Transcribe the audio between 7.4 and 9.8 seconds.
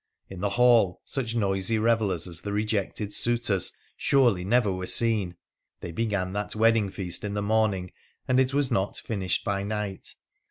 morning, and it was not finished by